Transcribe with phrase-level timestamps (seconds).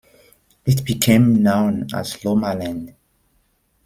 [0.65, 2.95] It became known as "Lomaland".